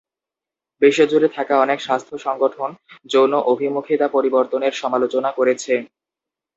[0.81, 2.69] বিশ্বজুড়ে থাকা অনেক স্বাস্থ্য সংগঠন
[3.05, 5.73] যৌন অভিমুখিতা পরিবর্তনের সমালোচনা করেছে।